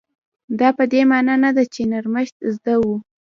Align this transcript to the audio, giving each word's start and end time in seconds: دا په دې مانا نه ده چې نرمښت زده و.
دا 0.59 0.69
په 0.77 0.83
دې 0.91 1.01
مانا 1.09 1.35
نه 1.43 1.49
ده 1.55 1.63
چې 1.73 1.81
نرمښت 1.91 2.37
زده 2.55 2.75
و. 2.81 2.85